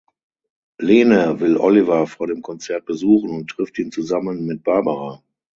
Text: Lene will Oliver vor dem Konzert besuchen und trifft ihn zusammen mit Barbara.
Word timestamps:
Lene 0.79 1.39
will 1.39 1.57
Oliver 1.59 2.07
vor 2.07 2.25
dem 2.25 2.41
Konzert 2.41 2.85
besuchen 2.87 3.29
und 3.29 3.51
trifft 3.51 3.77
ihn 3.77 3.91
zusammen 3.91 4.47
mit 4.47 4.63
Barbara. 4.63 5.21